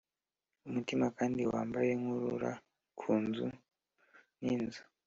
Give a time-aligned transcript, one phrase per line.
[0.67, 2.51] umutima kandi wambaye nkurura
[2.99, 3.47] ku nzu
[4.43, 4.81] n'inzu.